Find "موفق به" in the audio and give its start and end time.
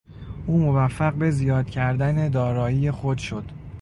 0.59-1.31